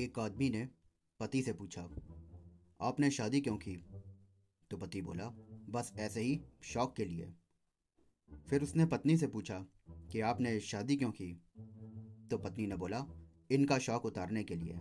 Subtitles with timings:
[0.00, 0.68] एक आदमी ने
[1.20, 1.82] पति से पूछा,
[2.80, 3.84] आपने शादी क्यों की?
[4.70, 5.24] तो पति बोला,
[5.70, 7.34] बस ऐसे ही शौक के लिए।
[8.50, 11.42] फिर उसने पत्नी से पूछा कि, आपने शादी क्यों की?
[12.30, 13.06] तो पत्नी ने बोला,
[13.50, 14.74] इनका शौक उतारने के लिए।